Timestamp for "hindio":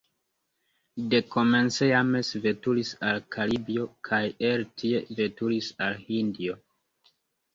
6.09-6.57